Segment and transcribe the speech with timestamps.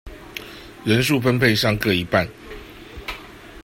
[0.83, 2.27] 人數分配上各一半